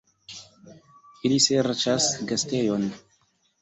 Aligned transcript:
Ili 1.29 1.39
serĉas 1.49 2.11
gastejon! 2.35 2.93